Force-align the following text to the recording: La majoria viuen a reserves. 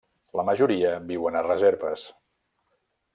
La 0.39 0.45
majoria 0.47 0.93
viuen 1.11 1.37
a 1.37 1.43
reserves. 1.49 2.07